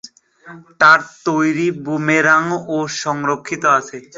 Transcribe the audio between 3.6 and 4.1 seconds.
আছে।